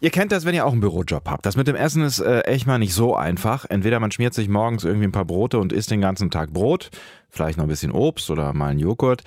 [0.00, 1.46] Ihr kennt das, wenn ihr auch einen Bürojob habt.
[1.46, 3.64] Das mit dem Essen ist äh, echt mal nicht so einfach.
[3.68, 6.90] Entweder man schmiert sich morgens irgendwie ein paar Brote und isst den ganzen Tag Brot,
[7.30, 9.22] vielleicht noch ein bisschen Obst oder mal einen Joghurt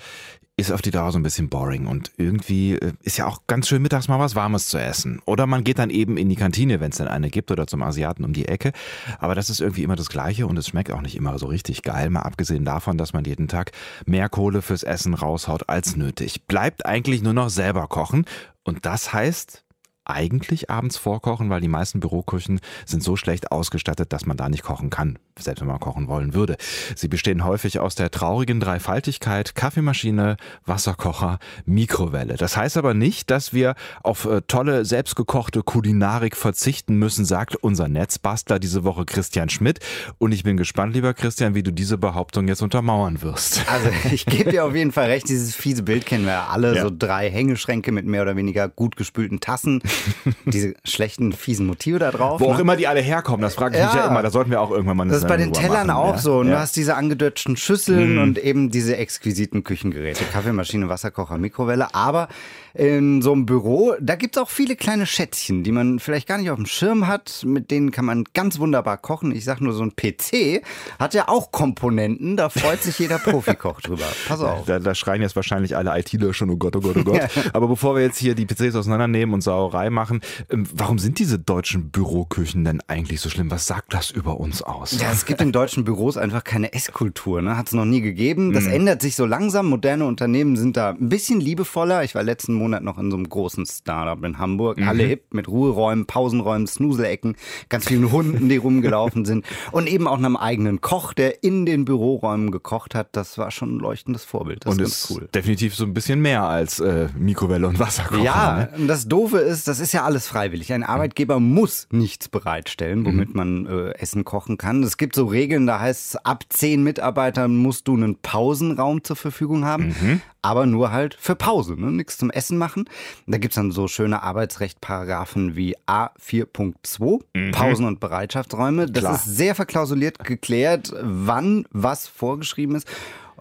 [0.60, 3.66] ist auf die Dauer so ein bisschen boring und irgendwie äh, ist ja auch ganz
[3.66, 5.20] schön mittags mal was Warmes zu essen.
[5.24, 7.82] Oder man geht dann eben in die Kantine, wenn es denn eine gibt, oder zum
[7.82, 8.72] Asiaten um die Ecke.
[9.18, 11.82] Aber das ist irgendwie immer das Gleiche und es schmeckt auch nicht immer so richtig
[11.82, 13.72] geil, mal abgesehen davon, dass man jeden Tag
[14.04, 16.46] mehr Kohle fürs Essen raushaut als nötig.
[16.46, 18.26] Bleibt eigentlich nur noch selber kochen
[18.62, 19.64] und das heißt,
[20.04, 24.62] eigentlich abends vorkochen, weil die meisten Büroküchen sind so schlecht ausgestattet, dass man da nicht
[24.62, 26.56] kochen kann, selbst wenn man kochen wollen würde.
[26.96, 32.36] Sie bestehen häufig aus der traurigen Dreifaltigkeit Kaffeemaschine, Wasserkocher, Mikrowelle.
[32.36, 37.88] Das heißt aber nicht, dass wir auf äh, tolle selbstgekochte Kulinarik verzichten müssen, sagt unser
[37.88, 39.80] Netzbastler diese Woche Christian Schmidt.
[40.18, 43.64] Und ich bin gespannt, lieber Christian, wie du diese Behauptung jetzt untermauern wirst.
[43.70, 46.82] Also ich gebe dir auf jeden Fall recht, dieses fiese Bild kennen wir alle, ja.
[46.82, 49.80] so drei Hängeschränke mit mehr oder weniger gut gespülten Tassen,
[50.46, 52.40] diese schlechten, fiesen Motive da drauf.
[52.40, 52.54] Wo ne?
[52.54, 53.86] auch immer die alle herkommen, das frage ich ja.
[53.86, 55.88] mich ja immer, da sollten wir auch irgendwann mal eine Das ist bei den Tellern
[55.88, 56.18] machen, auch ja?
[56.18, 56.38] so.
[56.38, 56.54] Und ja.
[56.54, 58.22] du hast diese angedeutschten Schüsseln mhm.
[58.22, 61.94] und eben diese exquisiten Küchengeräte, Kaffeemaschine, Wasserkocher, Mikrowelle.
[61.94, 62.28] Aber
[62.74, 66.38] in so einem Büro, da gibt es auch viele kleine Schätzchen, die man vielleicht gar
[66.38, 67.42] nicht auf dem Schirm hat.
[67.44, 69.32] Mit denen kann man ganz wunderbar kochen.
[69.32, 70.62] Ich sag nur, so ein PC
[70.98, 74.04] hat ja auch Komponenten, da freut sich jeder Profikoch drüber.
[74.28, 74.66] Pass auf.
[74.66, 77.28] Da, da schreien jetzt wahrscheinlich alle ITler schon, oh Gott, oh Gott, oh Gott.
[77.52, 81.38] Aber bevor wir jetzt hier die PCs auseinandernehmen und Sauerei machen, ähm, warum sind diese
[81.38, 83.50] deutschen Büroküchen denn eigentlich so schlimm?
[83.50, 85.00] Was sagt das über uns aus?
[85.00, 87.40] Ja, es gibt in deutschen Büros einfach keine Esskultur.
[87.40, 87.56] Ne?
[87.56, 88.52] Hat es noch nie gegeben.
[88.52, 88.72] Das mhm.
[88.72, 89.66] ändert sich so langsam.
[89.66, 92.04] Moderne Unternehmen sind da ein bisschen liebevoller.
[92.04, 94.78] Ich war letzten Monat noch in so einem großen Startup in Hamburg.
[94.78, 94.88] Mhm.
[94.88, 97.36] Alle hip mit Ruheräumen, Pausenräumen, Snuselecken,
[97.68, 99.46] ganz vielen Hunden, die rumgelaufen sind.
[99.70, 103.08] Und eben auch einem eigenen Koch, der in den Büroräumen gekocht hat.
[103.12, 104.66] Das war schon ein leuchtendes Vorbild.
[104.66, 105.28] Das und ist cool.
[105.34, 108.22] definitiv so ein bisschen mehr als äh, Mikrowelle und Wasserkocher.
[108.22, 108.86] Ja, ne?
[108.86, 110.72] das Doofe ist, das ist ja alles freiwillig.
[110.72, 113.36] Ein Arbeitgeber muss nichts bereitstellen, womit mhm.
[113.36, 114.82] man äh, Essen kochen kann.
[114.82, 119.16] Es gibt so Regeln, da heißt es, ab zehn Mitarbeitern musst du einen Pausenraum zur
[119.16, 119.94] Verfügung haben.
[120.00, 121.90] Mhm aber nur halt für Pause, ne?
[121.90, 122.88] nichts zum Essen machen.
[123.26, 127.50] Da gibt es dann so schöne Arbeitsrechtparagraphen wie A4.2, mhm.
[127.52, 128.86] Pausen- und Bereitschaftsräume.
[128.86, 129.14] Das Klar.
[129.16, 132.88] ist sehr verklausuliert geklärt, wann was vorgeschrieben ist.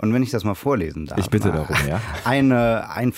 [0.01, 1.19] Und wenn ich das mal vorlesen darf.
[1.19, 1.99] Ich bitte darum, ja.
[2.23, 3.13] Eine, ein,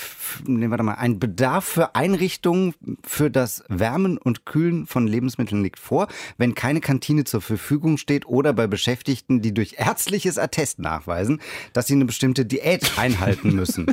[0.47, 5.77] nee, warte mal, ein Bedarf für Einrichtungen für das Wärmen und Kühlen von Lebensmitteln liegt
[5.77, 6.07] vor,
[6.39, 11.39] wenn keine Kantine zur Verfügung steht oder bei Beschäftigten, die durch ärztliches Attest nachweisen,
[11.73, 13.85] dass sie eine bestimmte Diät einhalten müssen.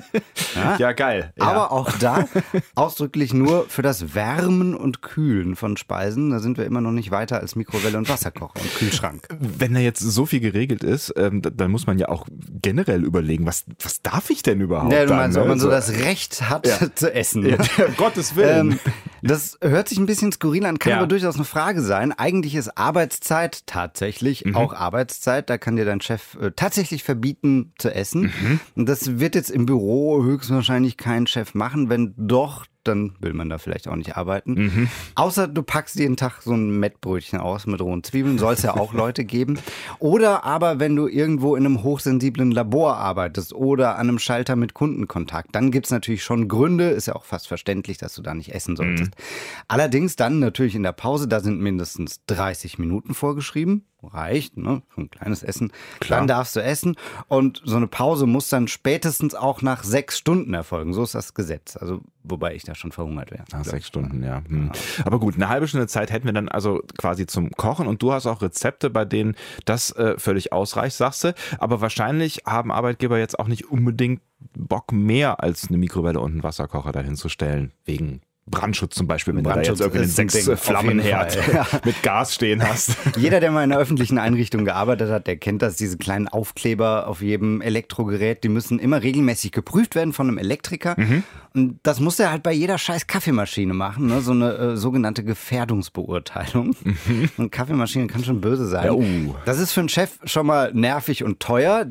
[0.55, 1.34] Ja, ja geil.
[1.37, 1.44] Ja.
[1.44, 2.26] Aber auch da
[2.75, 6.31] ausdrücklich nur für das Wärmen und Kühlen von Speisen.
[6.31, 9.28] Da sind wir immer noch nicht weiter als Mikrowelle und Wasserkocher und Kühlschrank.
[9.38, 12.26] Wenn da jetzt so viel geregelt ist, ähm, dann muss man ja auch
[12.62, 14.93] generell generell überlegen, was, was darf ich denn überhaupt?
[14.93, 16.78] Ja, du meinst, dann, ob man so das Recht hat ja.
[16.94, 17.44] zu essen.
[17.44, 17.56] Ja,
[17.97, 18.72] Gottes Willen.
[18.72, 18.81] Ähm,
[19.22, 20.99] das hört sich ein bisschen skurril an, kann ja.
[20.99, 22.12] aber durchaus eine Frage sein.
[22.12, 24.55] Eigentlich ist Arbeitszeit tatsächlich mhm.
[24.55, 25.50] auch Arbeitszeit.
[25.50, 28.33] Da kann dir dein Chef äh, tatsächlich verbieten zu essen.
[28.41, 28.61] Mhm.
[28.77, 31.88] Und das wird jetzt im Büro höchstwahrscheinlich kein Chef machen.
[31.88, 34.54] Wenn doch, dann will man da vielleicht auch nicht arbeiten.
[34.54, 34.88] Mhm.
[35.15, 38.75] Außer du packst jeden Tag so ein Mettbrötchen aus mit rohen Zwiebeln, soll es ja
[38.75, 39.59] auch Leute geben.
[39.99, 44.75] Oder aber wenn du irgendwo in einem hochsensiblen Labor arbeitest oder an einem Schalter mit
[44.75, 48.34] Kundenkontakt, dann gibt es natürlich schon Gründe, ist ja auch fast verständlich, dass du da
[48.34, 49.10] nicht essen solltest.
[49.10, 49.25] Mhm.
[49.69, 54.82] Allerdings dann natürlich in der Pause, da sind mindestens 30 Minuten vorgeschrieben reicht, ne?
[54.97, 55.72] ein kleines Essen.
[56.00, 56.20] Klar.
[56.20, 56.97] Dann darfst du essen.
[57.26, 60.92] Und so eine Pause muss dann spätestens auch nach sechs Stunden erfolgen.
[60.92, 61.76] So ist das Gesetz.
[61.76, 63.44] Also, wobei ich da schon verhungert wäre.
[63.53, 64.42] Nach sechs Stunden, ja.
[64.48, 64.70] Hm.
[65.04, 67.87] Aber gut, eine halbe Stunde Zeit hätten wir dann also quasi zum Kochen.
[67.87, 71.34] Und du hast auch Rezepte, bei denen das äh, völlig ausreicht, sagst du.
[71.58, 74.22] Aber wahrscheinlich haben Arbeitgeber jetzt auch nicht unbedingt
[74.56, 78.20] Bock mehr als eine Mikrowelle und einen Wasserkocher dahin zu stellen, wegen
[78.50, 81.38] Brandschutz zum Beispiel, wenn Brandschutz du da jetzt irgendwie einen sechs Flammenherd
[81.84, 82.97] mit Gas stehen hast.
[83.16, 87.06] Jeder, der mal in einer öffentlichen Einrichtung gearbeitet hat, der kennt das, diese kleinen Aufkleber
[87.06, 90.94] auf jedem Elektrogerät, die müssen immer regelmäßig geprüft werden von einem Elektriker.
[90.98, 91.22] Mhm.
[91.55, 94.20] Und das muss er halt bei jeder scheiß Kaffeemaschine machen, ne?
[94.20, 96.76] so eine äh, sogenannte Gefährdungsbeurteilung.
[96.82, 97.31] Mhm.
[97.37, 98.87] Und Kaffeemaschine kann schon böse sein.
[98.87, 99.34] Ja, uh.
[99.44, 101.87] Das ist für einen Chef schon mal nervig und teuer.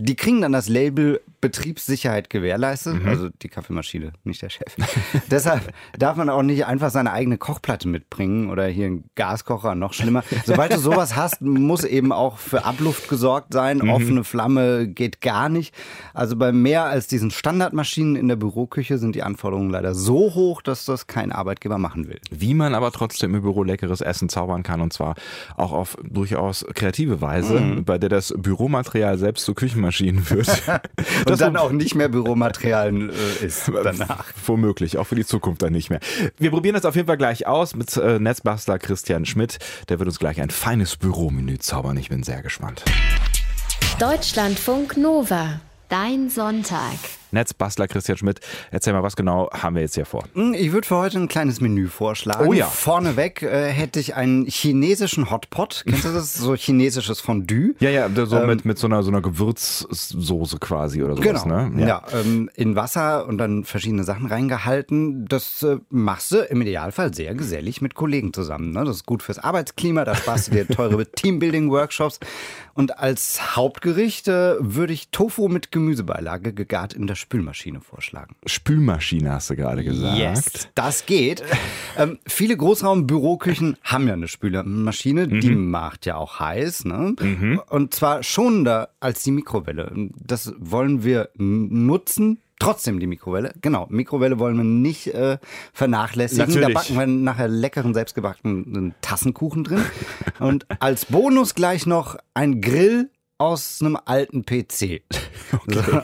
[0.00, 3.08] Die kriegen dann das Label Betriebssicherheit gewährleistet, mhm.
[3.08, 4.76] also die Kaffeemaschine, nicht der Chef.
[5.30, 9.94] Deshalb darf man auch nicht einfach seine eigene Kochplatte mitbringen oder hier einen Gaskocher, noch
[9.94, 10.22] schlimmer.
[10.44, 13.78] Sobald du sowas hast, muss eben auch für Abluft gesorgt sein.
[13.78, 13.90] Mhm.
[13.90, 15.74] Offene Flamme geht gar nicht.
[16.12, 20.60] Also bei mehr als diesen Standardmaschinen in der Büroküche sind die Anforderungen leider so hoch,
[20.60, 22.20] dass das kein Arbeitgeber machen will.
[22.30, 25.14] Wie man aber trotzdem im Büro leckeres Essen zaubern kann und zwar
[25.56, 27.84] auch auf durchaus kreative Weise, mhm.
[27.84, 29.54] bei der das Büromaterial selbst zu
[29.90, 30.48] Küchenmaschinen wird.
[31.28, 34.26] und dann auch nicht mehr Büromaterial äh, ist danach.
[34.46, 36.00] Womöglich, auch für die Zukunft dann nicht mehr.
[36.38, 39.58] Wir probieren das auf jeden Fall gleich aus mit äh, Netzbastler Christian Schmidt.
[39.88, 41.96] Der wird uns gleich ein feines Büromenü zaubern.
[41.96, 42.84] Ich bin sehr gespannt.
[43.98, 45.60] Deutschlandfunk Nova.
[45.88, 47.19] Dein Sonntag.
[47.32, 48.40] Netzbastler Christian Schmidt.
[48.70, 50.24] Erzähl mal, was genau haben wir jetzt hier vor?
[50.34, 52.46] Hm, ich würde für heute ein kleines Menü vorschlagen.
[52.46, 52.66] Oh ja.
[52.66, 55.84] Vorneweg äh, hätte ich einen chinesischen Hotpot.
[55.86, 56.34] Kennst du das?
[56.40, 57.74] So chinesisches Fondue.
[57.80, 61.42] Ja, ja, so ähm, mit, mit so einer, so einer Gewürzsoße quasi oder sowas.
[61.44, 61.68] Genau.
[61.68, 61.82] Ne?
[61.82, 65.26] Ja, ja ähm, in Wasser und dann verschiedene Sachen reingehalten.
[65.26, 68.72] Das äh, machst du im Idealfall sehr gesellig mit Kollegen zusammen.
[68.72, 68.84] Ne?
[68.84, 72.20] Das ist gut fürs Arbeitsklima, da sparst du dir teure Teambuilding-Workshops.
[72.74, 78.34] Und als Hauptgericht äh, würde ich Tofu mit Gemüsebeilage gegart in der Spülmaschine vorschlagen.
[78.46, 80.18] Spülmaschine hast du gerade gesagt.
[80.18, 81.42] Yes, das geht.
[81.96, 85.40] ähm, viele Großraumbüroküchen haben ja eine Spülmaschine, mhm.
[85.40, 86.86] die macht ja auch heiß.
[86.86, 87.14] Ne?
[87.20, 87.60] Mhm.
[87.68, 89.92] Und zwar schonender als die Mikrowelle.
[90.16, 93.54] Das wollen wir nutzen, Trotzdem die Mikrowelle.
[93.62, 95.38] Genau, Mikrowelle wollen wir nicht äh,
[95.72, 96.46] vernachlässigen.
[96.46, 96.68] Natürlich.
[96.68, 99.82] Da backen wir nachher leckeren, selbstgebackenen Tassenkuchen drin.
[100.40, 105.02] Und als Bonus gleich noch ein Grill aus einem alten PC.
[105.66, 106.02] Okay.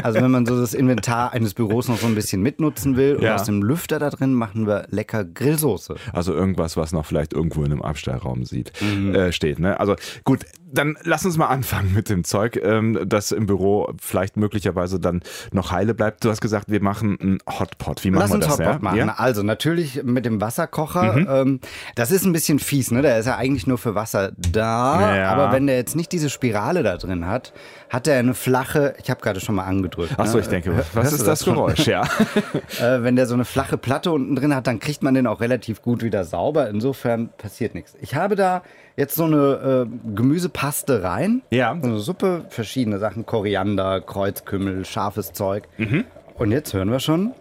[0.00, 3.22] Also wenn man so das Inventar eines Büros noch so ein bisschen mitnutzen will und
[3.22, 3.34] ja.
[3.34, 5.96] aus dem Lüfter da drin machen wir lecker Grillsoße.
[6.12, 9.12] Also irgendwas, was noch vielleicht irgendwo in einem Abstellraum sieht, mhm.
[9.12, 9.58] äh, steht.
[9.58, 9.80] Ne?
[9.80, 10.44] Also gut,
[10.74, 15.22] dann lass uns mal anfangen mit dem Zeug, ähm, das im Büro vielleicht möglicherweise dann
[15.52, 16.24] noch heile bleibt.
[16.24, 18.04] Du hast gesagt, wir machen einen Hotpot.
[18.04, 18.48] Wie machen lass wir das?
[18.50, 18.78] Hotpot ja?
[18.80, 18.98] machen.
[18.98, 19.14] Ja?
[19.16, 21.12] Also natürlich mit dem Wasserkocher.
[21.14, 21.26] Mhm.
[21.30, 21.60] Ähm,
[21.94, 23.02] das ist ein bisschen fies, ne?
[23.02, 25.16] Der ist ja eigentlich nur für Wasser da.
[25.16, 25.32] Ja.
[25.32, 27.52] Aber wenn der jetzt nicht diese Spirale da drin hat,
[27.88, 30.18] hat er eine flache, ich habe gerade schon mal angedrückt.
[30.18, 30.42] Achso, ne?
[30.42, 31.86] ich denke, was ist das, das Geräusch?
[31.86, 32.02] Ja.
[32.80, 35.40] äh, wenn der so eine flache Platte unten drin hat, dann kriegt man den auch
[35.40, 36.68] relativ gut wieder sauber.
[36.68, 37.94] Insofern passiert nichts.
[38.00, 38.62] Ich habe da
[38.96, 41.42] jetzt so eine äh, Gemüsepaste rein.
[41.50, 41.76] Ja.
[41.80, 45.64] So eine Suppe, verschiedene Sachen, Koriander, Kreuzkümmel, scharfes Zeug.
[45.78, 46.04] Mhm.
[46.36, 47.32] Und jetzt hören wir schon,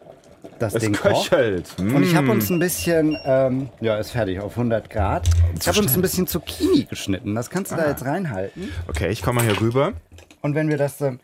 [0.59, 1.69] das es Ding köchelt.
[1.69, 1.79] kocht.
[1.79, 1.95] Mm.
[1.95, 5.27] Und ich habe uns ein bisschen, ähm, ja, ist fertig auf 100 Grad.
[5.59, 7.33] Ich habe uns ein bisschen Zucchini geschnitten.
[7.33, 7.79] Das kannst du ah.
[7.79, 8.71] da jetzt reinhalten.
[8.87, 9.93] Okay, ich komme mal hier rüber.
[10.41, 11.19] Und wenn wir das ähm,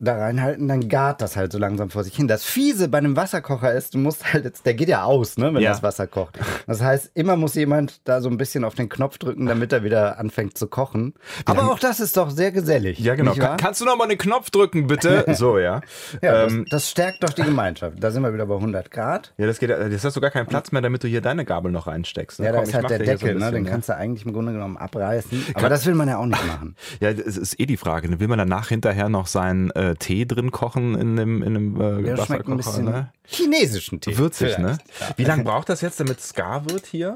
[0.00, 2.26] da reinhalten, dann gart das halt so langsam vor sich hin.
[2.26, 5.52] Das Fiese bei einem Wasserkocher ist, du musst halt jetzt, der geht ja aus, ne,
[5.52, 5.70] wenn ja.
[5.70, 6.38] das Wasser kocht.
[6.66, 9.84] Das heißt, immer muss jemand da so ein bisschen auf den Knopf drücken, damit er
[9.84, 11.14] wieder anfängt zu kochen.
[11.44, 12.98] Aber auch das ist doch sehr gesellig.
[12.98, 13.34] Ja, genau.
[13.34, 15.24] Kann, kannst du noch mal den Knopf drücken, bitte?
[15.34, 15.82] so, ja.
[16.22, 18.02] ja, ähm, das, das, stärkt doch die Gemeinschaft.
[18.02, 19.34] Da sind wir wieder bei 100 Grad.
[19.36, 21.70] Ja, das geht, jetzt hast du gar keinen Platz mehr, damit du hier deine Gabel
[21.70, 22.40] noch reinsteckst.
[22.40, 22.46] Ne?
[22.46, 23.52] Ja, da ist halt der Deckel, so bisschen, ne?
[23.52, 23.70] den ja.
[23.70, 25.46] kannst du eigentlich im Grunde genommen abreißen.
[25.54, 26.74] Aber das will man ja auch nicht machen.
[27.00, 28.08] ja, das ist eh die Frage.
[28.08, 28.18] Ne?
[28.18, 30.94] Will man danach hinterher noch seinen äh, Tee drin kochen?
[30.94, 32.50] in dem, in dem äh, ja, Wasserkocher.
[32.50, 33.12] Ein bisschen ne?
[33.24, 34.16] chinesischen Tee.
[34.16, 34.78] Würzig, ne?
[35.00, 35.08] Ja.
[35.16, 37.14] Wie lange braucht das jetzt, damit es gar wird hier?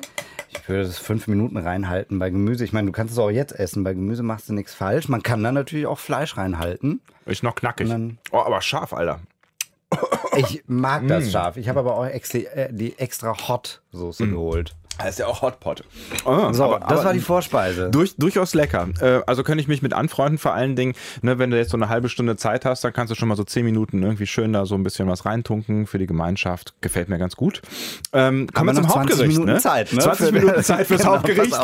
[0.50, 2.64] Ich würde das fünf Minuten reinhalten bei Gemüse.
[2.64, 3.84] Ich meine, du kannst es auch jetzt essen.
[3.84, 5.08] Bei Gemüse machst du nichts falsch.
[5.08, 7.00] Man kann da natürlich auch Fleisch reinhalten.
[7.26, 7.90] Ist noch knackig.
[8.30, 9.20] oh, aber scharf, Alter.
[10.36, 11.30] Ich mag das mm.
[11.30, 11.56] scharf.
[11.56, 14.30] Ich habe aber auch extra, äh, die extra Hot Soße mm.
[14.32, 14.74] geholt.
[14.98, 15.82] Das ist ja auch Hotpot.
[16.24, 17.90] Oh, so, aber, das aber war die Vorspeise.
[17.90, 18.88] Durch, durchaus lecker.
[19.00, 21.76] Äh, also könnte ich mich mit anfreunden, vor allen Dingen, ne, wenn du jetzt so
[21.76, 24.52] eine halbe Stunde Zeit hast, dann kannst du schon mal so zehn Minuten irgendwie schön
[24.52, 26.74] da so ein bisschen was reintunken für die Gemeinschaft.
[26.80, 27.60] Gefällt mir ganz gut.
[28.12, 29.18] Ähm, kommen wir zum Hauptgericht.
[29.18, 29.60] 20 Minuten ne?
[29.60, 30.00] Zeit, ne?
[30.00, 31.58] 20 Minuten Zeit fürs genau, Hauptgericht.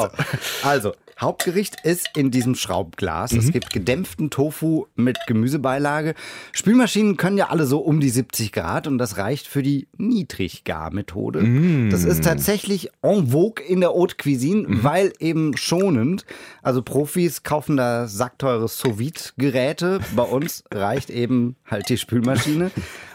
[0.65, 3.33] Also, Hauptgericht ist in diesem Schraubglas.
[3.33, 3.39] Mhm.
[3.39, 6.15] Es gibt gedämpften Tofu mit Gemüsebeilage.
[6.53, 11.41] Spülmaschinen können ja alle so um die 70 Grad und das reicht für die Niedriggarmethode.
[11.41, 11.91] Mhm.
[11.91, 14.85] Das ist tatsächlich en vogue in der Haute Cuisine, mhm.
[14.85, 16.25] weil eben schonend.
[16.63, 20.01] Also Profis kaufen da sackteure Sous-Vide-Geräte.
[20.17, 22.71] Bei uns reicht eben halt die Spülmaschine.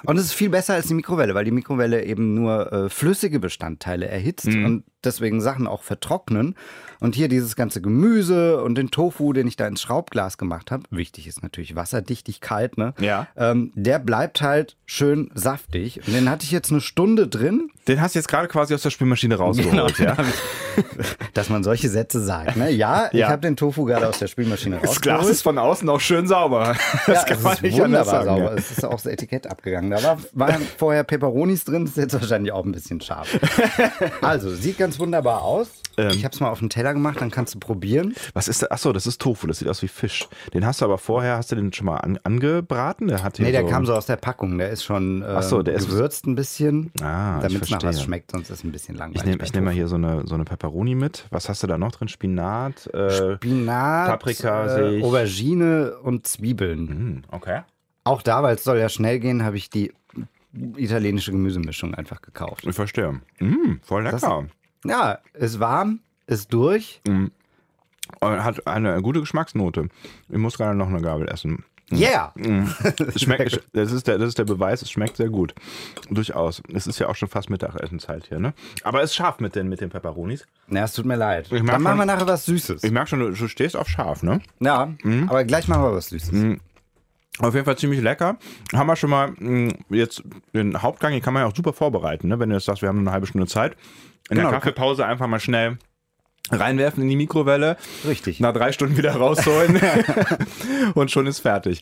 [0.06, 3.39] Und es ist viel besser als die Mikrowelle, weil die Mikrowelle eben nur äh, flüssige
[3.39, 4.65] Bestandteile erhitzt mhm.
[4.65, 6.55] und deswegen Sachen auch vertrocknen.
[7.00, 10.83] Und hier dieses ganze Gemüse und den Tofu, den ich da ins Schraubglas gemacht habe,
[10.89, 12.93] wichtig ist natürlich Wasserdichtigkeit, ne?
[13.00, 13.27] Ja.
[13.35, 16.05] Ähm, der bleibt halt schön saftig.
[16.07, 17.69] Und den hatte ich jetzt eine Stunde drin.
[17.88, 20.18] Den hast du jetzt gerade quasi aus der Spülmaschine rausgeholt, genau, ja?
[21.34, 22.72] Dass man solche Sätze sagt, ne?
[22.72, 23.10] Ja, ja.
[23.12, 24.98] ich habe den Tofu gerade aus der Spülmaschine rausgeholt.
[24.98, 26.75] Das Glas ist von außen auch schön sauber.
[27.06, 28.51] Das ja, kann man nicht wunderbar sagen, sauber.
[28.51, 28.58] Ja.
[28.58, 29.92] Es ist auch das Etikett abgegangen.
[29.92, 33.27] Da war, waren vorher Peperonis drin, das ist jetzt wahrscheinlich auch ein bisschen scharf.
[34.22, 35.68] Also, sieht ganz wunderbar aus.
[35.98, 38.16] Ähm, ich habe es mal auf den Teller gemacht, dann kannst du probieren.
[38.34, 38.72] Was ist das?
[38.72, 40.28] Achso, das ist Tofu, das sieht aus wie Fisch.
[40.54, 43.08] Den hast du aber vorher, hast du den schon mal an, angebraten?
[43.08, 44.58] Der hat nee, der so kam so aus der Packung.
[44.58, 48.02] Der ist schon äh, so, der gewürzt ist, ein bisschen, ah, damit es nach was
[48.02, 49.22] schmeckt, sonst ist es ein bisschen langweilig.
[49.22, 51.25] Ich nehme nehm mal hier so eine, so eine Peperoni mit.
[51.32, 52.08] Was hast du da noch drin?
[52.08, 52.88] Spinat?
[52.94, 56.84] Äh, Spinat, Paprika, äh, Aubergine und Zwiebeln.
[56.86, 57.62] Mm, okay.
[58.04, 59.92] Auch da, weil es soll ja schnell gehen, habe ich die
[60.78, 62.66] italienische Gemüsemischung einfach gekauft.
[62.66, 63.20] Ich verstehe.
[63.40, 64.46] Mm, voll lecker.
[64.86, 67.01] Ja, ist warm, ist durch.
[67.08, 67.32] Und
[68.22, 69.89] Hat eine gute Geschmacksnote.
[70.30, 71.63] Ich muss gerade noch eine Gabel essen.
[71.92, 72.34] Yeah!
[72.98, 75.54] Es schmeckt, das, ist der, das ist der Beweis, es schmeckt sehr gut.
[76.10, 76.62] Durchaus.
[76.74, 78.54] Es ist ja auch schon fast Mittagessenzeit hier, ne?
[78.84, 80.48] Aber es ist scharf mit den, mit den Peperonis.
[80.68, 81.51] Na, es tut mir leid.
[81.51, 82.84] Dann machen wir nachher was Süßes.
[82.84, 84.42] Ich merke schon, du, du stehst auf scharf, ne?
[84.60, 84.94] Ja,
[85.27, 86.58] aber gleich machen wir was Süßes.
[87.39, 88.38] Auf jeden Fall ziemlich lecker.
[88.74, 90.24] Haben wir schon mal mh, jetzt
[90.54, 92.39] den Hauptgang, den kann man ja auch super vorbereiten, ne?
[92.39, 93.75] wenn du jetzt sagst, wir haben eine halbe Stunde Zeit.
[94.29, 94.50] In Genau.
[94.50, 95.77] der Kaffeepause einfach mal schnell
[96.52, 97.78] reinwerfen in die Mikrowelle.
[98.08, 98.40] Richtig.
[98.40, 99.80] Nach drei Stunden wieder rausholen
[100.94, 101.82] und schon ist fertig.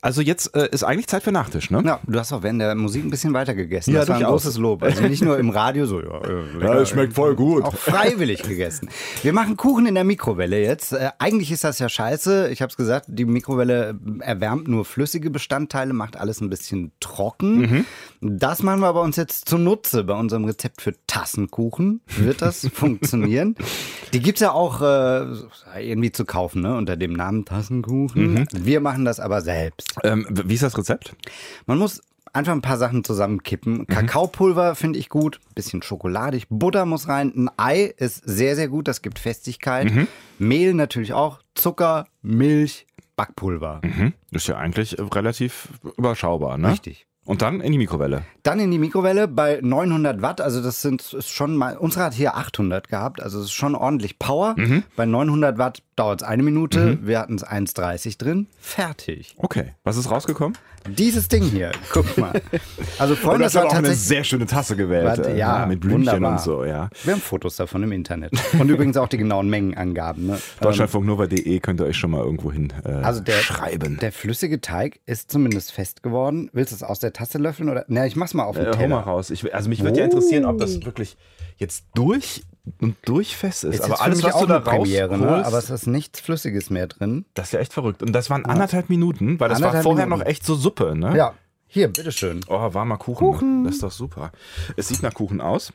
[0.00, 1.82] Also jetzt äh, ist eigentlich Zeit für Nachtisch, ne?
[1.84, 3.92] Ja, du hast auch während der Musik ein bisschen weiter gegessen.
[3.92, 4.82] Ja, das war ein großes Lob.
[4.82, 7.64] Also nicht nur im Radio so, ja, äh, es schmeckt voll gut.
[7.64, 8.90] Auch freiwillig gegessen.
[9.22, 10.92] Wir machen Kuchen in der Mikrowelle jetzt.
[10.92, 12.50] Äh, eigentlich ist das ja scheiße.
[12.50, 17.86] Ich habe es gesagt, die Mikrowelle erwärmt nur flüssige Bestandteile, macht alles ein bisschen trocken.
[18.20, 20.04] Das machen wir bei uns jetzt zunutze.
[20.04, 23.56] Bei unserem Rezept für Tassenkuchen wird das funktionieren.
[24.12, 25.26] Die gibt's ja auch äh,
[25.80, 26.76] irgendwie zu kaufen, ne?
[26.76, 28.46] unter dem Namen Tassenkuchen.
[28.52, 29.94] Wir machen das aber selbst.
[30.04, 31.14] Ähm, wie ist das Rezept?
[31.66, 32.00] Man muss
[32.32, 33.86] einfach ein paar Sachen zusammenkippen.
[33.86, 38.88] Kakaopulver finde ich gut, bisschen schokoladig, Butter muss rein, ein Ei ist sehr, sehr gut,
[38.88, 39.92] das gibt Festigkeit.
[40.38, 43.80] Mehl natürlich auch, Zucker, Milch, Backpulver.
[43.84, 44.14] Hm?
[44.30, 45.68] Ist ja eigentlich relativ
[45.98, 46.72] überschaubar, ne?
[46.72, 47.06] Richtig.
[47.24, 48.24] Und dann in die Mikrowelle.
[48.42, 52.14] Dann in die Mikrowelle bei 900 Watt, also das sind ist schon mal, unsere hat
[52.14, 54.56] hier 800 gehabt, also es ist schon ordentlich Power.
[54.96, 59.34] Bei 900 Watt dauert es eine Minute, wir hatten es 1,30 drin, fertig.
[59.38, 59.74] Okay.
[59.84, 60.58] Was ist rausgekommen?
[60.88, 62.32] Dieses Ding hier, guck mal.
[62.98, 64.00] Also Freunde, das war tatsächlich...
[64.00, 65.04] sehr schöne Tasse gewählt.
[65.06, 66.32] Warte, äh, ja, Mit Blümchen wunderbar.
[66.32, 66.88] und so, ja.
[67.04, 68.32] Wir haben Fotos davon im Internet.
[68.58, 70.26] Und übrigens auch die genauen Mengenangaben.
[70.26, 70.38] Ne?
[70.60, 73.98] Deutschlandfunknova.de könnt ihr euch schon mal irgendwo hin äh, Also der, schreiben.
[74.00, 76.50] der flüssige Teig ist zumindest fest geworden.
[76.52, 77.84] Willst du es aus der Tasse löffeln oder?
[77.88, 78.96] Na, ich mach's mal auf den Äh, hau mal Teller.
[79.00, 79.30] raus.
[79.30, 81.16] Ich, also mich würde ja interessieren, ob das wirklich
[81.56, 82.42] jetzt durch
[82.80, 83.74] und durch fest ist.
[83.76, 85.44] Ist aber alles, was auch du da eine Premiere, ne?
[85.44, 87.24] aber es ist nichts Flüssiges mehr drin.
[87.34, 88.02] das ist ja echt verrückt.
[88.02, 90.20] Und das waren anderthalb Minuten, weil das war Anderthalb vorher Minuten.
[90.20, 91.16] noch echt so Suppe, ne?
[91.16, 91.34] Ja,
[91.66, 92.40] hier, bitteschön.
[92.48, 93.64] Oh, warmer Kuchen.
[93.64, 94.30] Das ist doch super.
[94.76, 95.72] Es sieht nach Kuchen aus.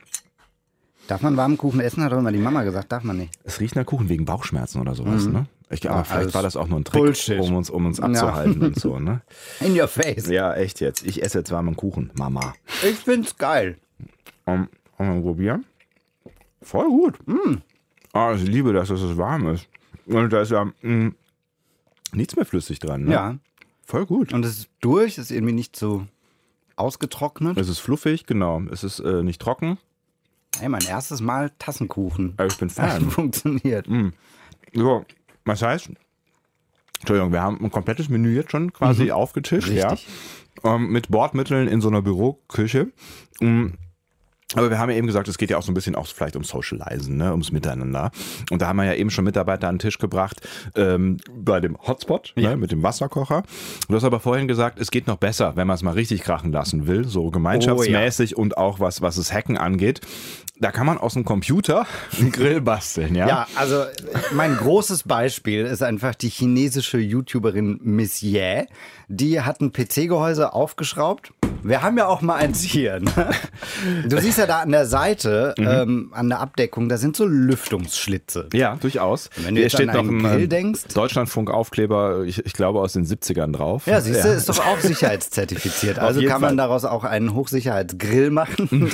[1.08, 2.04] Darf man warmen Kuchen essen?
[2.04, 3.34] Hat doch immer die Mama gesagt, darf man nicht.
[3.44, 5.46] Es riecht nach Kuchen wegen Bauchschmerzen oder sowas, ne?
[5.70, 7.40] Ich, aber Ja, vielleicht alles war das auch nur ein Trick, Bullshit.
[7.42, 9.22] um uns, um uns abzuhalten und so, ne?
[9.60, 10.28] In your face.
[10.28, 11.06] Ja, echt jetzt.
[11.06, 12.54] Ich esse jetzt warmen Kuchen, Mama.
[12.84, 13.78] Ich find's geil.
[14.46, 15.66] Um, um, probieren.
[16.62, 17.16] Voll gut.
[18.14, 19.68] Ah, ich liebe das, dass es warm ist.
[20.06, 21.12] Und da ist ja mh,
[22.14, 23.04] nichts mehr flüssig dran.
[23.04, 23.12] Ne?
[23.12, 23.38] Ja.
[23.86, 24.32] Voll gut.
[24.34, 26.06] Und es ist durch, ist irgendwie nicht so
[26.78, 27.58] ausgetrocknet.
[27.58, 28.62] Es ist fluffig, genau.
[28.72, 29.78] Es ist äh, nicht trocken.
[30.60, 32.34] Hey, mein erstes Mal Tassenkuchen.
[32.38, 33.10] Aber ich bin Fan.
[33.12, 33.88] funktioniert.
[34.74, 35.06] So,
[35.48, 35.90] was heißt?
[37.00, 40.08] Entschuldigung, wir haben ein komplettes Menü jetzt schon quasi aufgetischt, Richtig.
[40.64, 40.76] ja.
[40.76, 42.88] Ähm, mit Bordmitteln in so einer Büroküche.
[43.40, 43.68] Mm,
[44.56, 46.38] Aber wir haben ja eben gesagt, es geht ja auch so ein bisschen auch vielleicht
[46.38, 48.12] um Socializen, ne, ums Miteinander.
[48.50, 50.40] Und da haben wir ja eben schon Mitarbeiter an den Tisch gebracht
[50.76, 53.44] ähm, bei dem Hotspot, ne, mit dem Wasserkocher.
[53.90, 56.54] Du hast aber vorhin gesagt, es geht noch besser, wenn man es mal richtig krachen
[56.54, 60.00] lassen will, so gemeinschaftsmäßig und auch was, was das Hacken angeht.
[60.60, 61.86] Da kann man aus dem Computer
[62.18, 63.28] einen Grill basteln, ja?
[63.28, 63.84] Ja, also
[64.32, 68.66] mein großes Beispiel ist einfach die chinesische YouTuberin Miss Ye.
[69.10, 71.32] Die hat ein PC-Gehäuse aufgeschraubt.
[71.68, 73.00] Wir haben ja auch mal eins hier.
[73.00, 73.12] Ne?
[74.08, 78.48] Du siehst ja da an der Seite, ähm, an der Abdeckung, da sind so Lüftungsschlitze.
[78.54, 79.30] Ja, durchaus.
[79.36, 80.82] Wenn du jetzt an einen Grill ähm, denkst.
[80.94, 83.86] Deutschlandfunk-Aufkleber, ich, ich glaube aus den 70ern drauf.
[83.86, 86.00] Ja, siehst du, ist doch auch sicherheitszertifiziert.
[86.08, 86.58] Also kann man Fall.
[86.58, 88.90] daraus auch einen Hochsicherheitsgrill machen.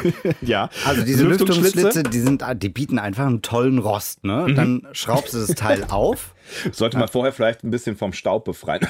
[0.42, 0.68] ja.
[0.84, 4.22] Also diese Lüftungsschlitze, die, sind, die bieten einfach einen tollen Rost.
[4.24, 4.52] Ne?
[4.54, 6.34] Dann schraubst du das Teil auf.
[6.72, 8.86] Sollte man vorher vielleicht ein bisschen vom Staub befreien.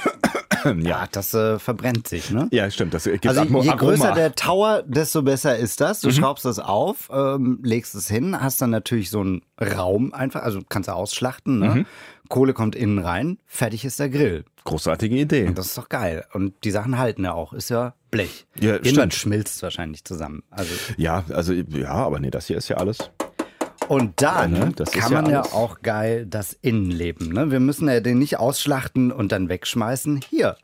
[0.81, 2.31] Ja, das äh, verbrennt sich.
[2.31, 2.49] Ne?
[2.51, 2.95] Ja, stimmt.
[2.95, 3.77] Das gibt Also Atmo- je Aroma.
[3.77, 6.01] größer der Tower, desto besser ist das.
[6.01, 10.43] Du schraubst das auf, ähm, legst es hin, hast dann natürlich so einen Raum einfach,
[10.43, 11.59] also kannst du ausschlachten.
[11.59, 11.87] Ne?
[12.29, 14.45] Kohle kommt innen rein, fertig ist der Grill.
[14.65, 15.51] Großartige Idee.
[15.55, 16.27] Das ist doch geil.
[16.35, 17.55] Und die Sachen halten ja auch.
[17.55, 18.47] Ist ja Blech.
[18.61, 19.15] Ja, Irgendwann stimmt.
[19.15, 20.43] schmilzt es wahrscheinlich zusammen.
[20.51, 22.99] Also Ja, also ja, aber nee, das hier ist ja alles.
[23.89, 24.73] Und dann Ja, ne?
[24.73, 25.53] Kann ja man ja alles.
[25.53, 27.33] auch geil das Innenleben.
[27.33, 27.51] Ne?
[27.51, 30.21] Wir müssen ja den nicht ausschlachten und dann wegschmeißen.
[30.29, 30.57] Hier,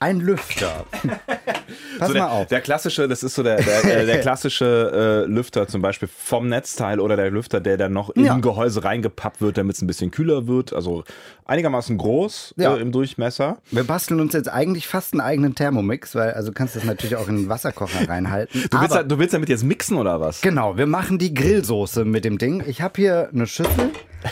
[0.00, 0.86] ein Lüfter.
[1.98, 2.46] Pass So der, mal auf.
[2.48, 6.48] der klassische, das ist so der, der, äh, der klassische äh, Lüfter zum Beispiel vom
[6.48, 8.32] Netzteil oder der Lüfter, der dann noch Ja.
[8.34, 10.72] ein Gehäuse reingepappt wird, damit es ein bisschen kühler wird.
[10.72, 11.04] Also
[11.44, 12.74] einigermaßen groß Ja.
[12.76, 13.58] äh, im Durchmesser.
[13.70, 17.16] Wir basteln uns jetzt eigentlich fast einen eigenen Thermomix, weil also kannst du das natürlich
[17.16, 18.64] auch in den Wasserkocher reinhalten.
[18.70, 20.40] Du willst, Aber, du willst damit jetzt mixen oder was?
[20.40, 22.64] genau, wir machen die Grillsoße mit dem Ding.
[22.66, 23.90] Ich habe hier eine Schüssel,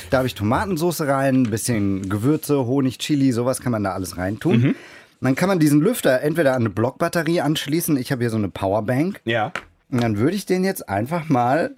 [0.08, 4.16] da habe ich Tomatensoße rein, ein bisschen Gewürze, Honig, Chili, sowas kann man da alles
[4.16, 4.74] reintun.
[5.20, 7.96] Dann kann man diesen Lüfter entweder an eine Blockbatterie anschließen.
[7.96, 9.20] Ich habe hier so eine Powerbank.
[9.24, 9.52] Ja.
[9.90, 11.74] Und dann würde ich den jetzt einfach mal.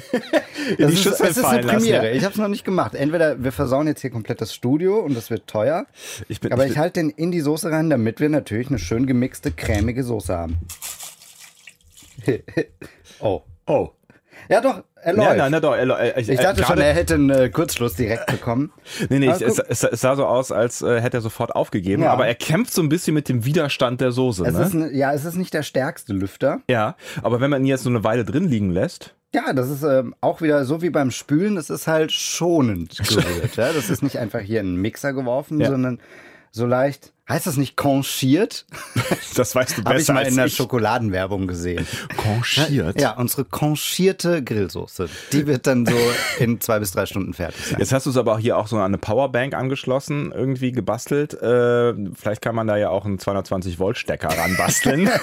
[0.78, 1.76] In Das ist, es ist eine lassen.
[1.78, 2.06] Premiere.
[2.06, 2.12] ja.
[2.12, 2.94] Ich habe es noch nicht gemacht.
[2.94, 5.86] Entweder wir versauen jetzt hier komplett das Studio und das wird teuer.
[6.28, 8.78] Ich bin- aber ich ich, halte den in die Soße rein, damit wir natürlich eine
[8.78, 10.56] schön gemixte, cremige Soße haben.
[13.20, 13.42] oh.
[13.66, 13.90] Oh.
[14.48, 15.28] Ja, doch, er läuft.
[15.30, 15.74] Ja, nein, na doch.
[15.74, 18.72] äh, äh, ich dachte äh, schon, gerade- er hätte einen äh, Kurzschluss direkt bekommen.
[19.08, 22.02] Nee, nee, Aber es, es, es sah so aus, als äh, hätte er sofort aufgegeben.
[22.02, 22.12] Ja.
[22.12, 24.44] Aber er kämpft so ein bisschen mit dem Widerstand der Soße.
[24.46, 24.62] Es Ne?
[24.62, 26.60] ist, ein, ja, es ist nicht der stärkste Lüfter.
[26.68, 29.82] ja, aber wenn man ihn jetzt so eine Weile drin liegen lässt, Ja, das ist
[29.82, 33.56] ähm, auch wieder so wie beim Spülen, das ist halt schonend gerührt.
[33.56, 33.72] ja?
[33.72, 35.70] Das ist nicht einfach hier in einen Mixer geworfen, Ja.
[35.70, 36.00] sondern
[36.52, 37.12] so leicht.
[37.26, 38.66] Heißt das nicht conchiert?
[39.34, 40.56] das weißt du Habe ich besser mal als in der ich.
[40.56, 41.86] Schokoladenwerbung gesehen.
[42.18, 43.00] Conchiert.
[43.00, 45.08] Ja, unsere conchierte Grillsoße.
[45.32, 45.96] Die wird dann so
[46.38, 47.78] in zwei bis drei Stunden fertig sein.
[47.78, 51.32] Jetzt hast du es aber auch hier auch so an eine Powerbank angeschlossen, irgendwie gebastelt.
[51.32, 55.08] Äh, vielleicht kann man da ja auch einen 220 Volt Stecker ranbasteln.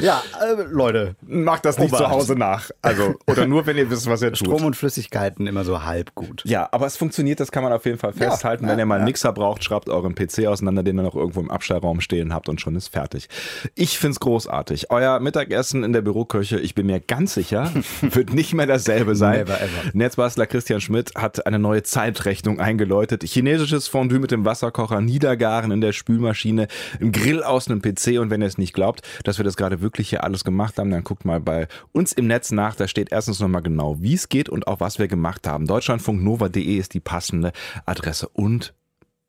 [0.00, 2.04] Ja, äh, Leute, Macht das nicht Obacht.
[2.04, 2.70] zu Hause nach.
[2.82, 4.38] Also, oder nur, wenn ihr wisst, was ihr tut.
[4.46, 6.42] Strom und Flüssigkeiten immer so halb gut.
[6.44, 8.68] Ja, aber es funktioniert, das kann man auf jeden Fall festhalten.
[8.68, 11.50] Wenn ihr mal einen Mixer braucht, schraubt euren PC auseinander, den ihr noch irgendwo im
[11.50, 13.28] Abstellraum stehen habt und schon ist fertig.
[13.74, 14.90] Ich find's großartig.
[14.90, 17.72] Euer Mittagessen in der Büroküche, ich bin mir ganz sicher,
[18.02, 19.38] wird nicht mehr dasselbe sein.
[19.38, 19.90] Never ever.
[19.94, 23.24] Netzbastler Christian Schmidt hat eine neue Zeitrechnung eingeläutet.
[23.24, 26.68] Chinesisches Fondue mit dem Wasserkocher, Niedergaren in der Spülmaschine,
[27.00, 29.80] ein Grill aus einem PC und wenn ihr es nicht glaubt, dass wir das gerade
[29.80, 32.74] wirklich hier alles gemacht haben, dann guckt mal bei uns im Netz nach.
[32.74, 35.66] Da steht erstens nochmal genau, wie es geht und auch was wir gemacht haben.
[35.66, 37.52] Deutschlandfunknova.de ist die passende
[37.86, 38.74] Adresse und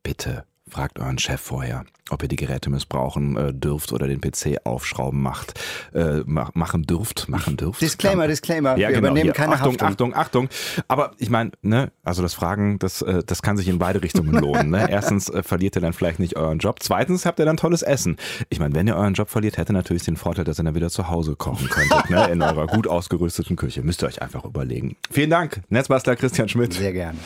[0.03, 4.57] bitte fragt euren Chef vorher, ob ihr die Geräte missbrauchen äh, dürft oder den PC
[4.63, 5.59] aufschrauben macht,
[5.93, 7.81] äh, ma machen dürft, machen dürft.
[7.81, 8.71] Disclaimer, Disclaimer.
[8.77, 9.33] Ja, wir genau, übernehmen hier.
[9.33, 10.13] keine Achtung, Haftung.
[10.13, 10.49] Achtung, Achtung.
[10.88, 14.33] Aber ich meine, ne, also das Fragen, das, äh, das kann sich in beide Richtungen
[14.41, 14.69] lohnen.
[14.69, 14.89] Ne?
[14.89, 16.77] Erstens äh, verliert ihr dann vielleicht nicht euren Job.
[16.79, 18.17] Zweitens habt ihr dann tolles Essen.
[18.49, 20.89] Ich meine, wenn ihr euren Job verliert, hätte natürlich den Vorteil, dass ihr dann wieder
[20.89, 22.27] zu Hause kochen könntet, ne?
[22.29, 23.81] in eurer gut ausgerüsteten Küche.
[23.81, 24.95] Müsst ihr euch einfach überlegen.
[25.11, 26.73] Vielen Dank, Netzbastler Christian Schmidt.
[26.73, 27.17] Sehr gern.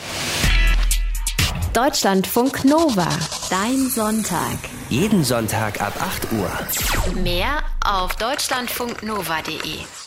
[1.73, 3.09] Deutschlandfunk Nova.
[3.49, 4.59] Dein Sonntag.
[4.89, 7.23] Jeden Sonntag ab 8 Uhr.
[7.23, 10.02] Mehr auf deutschlandfunknova.de.